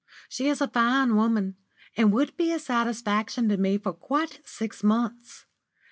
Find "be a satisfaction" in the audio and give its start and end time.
2.35-3.47